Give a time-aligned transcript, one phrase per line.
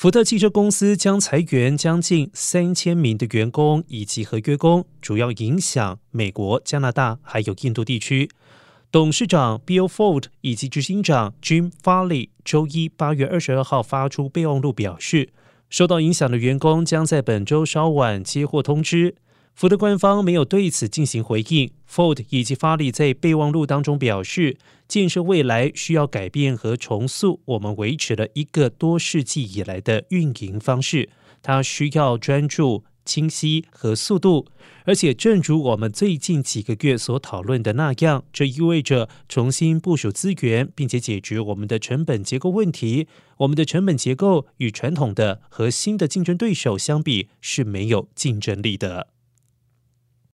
[0.00, 8.30] 福特汽车公司将裁员将近三千名的员工以及合约工，主要影响美国、加拿大还有印度地区。
[8.90, 15.28] 董事长 Bill Ford 以及执行长 Jim Farley 周一八月二十二号发出备忘录，表示
[15.68, 19.16] 受到影响的员工将在本周稍晚接获通知。
[19.60, 21.70] 福特官方没有对此进行回应。
[21.86, 24.56] Ford 以及法里在备忘录当中表示，
[24.88, 31.10] 建设未来需要改变和重塑我们维持了一个多世纪以来的运营方式。
[31.42, 34.46] 它需要专注、清晰和速度。
[34.86, 43.06] 而且，正如我们最近几个月所讨论的那样，这意味着重新部署资源，并且解决我们的成本结构问题。
[43.36, 49.08] 我们的成本结构与传统的和新的竞争对手相比是没有竞争力的。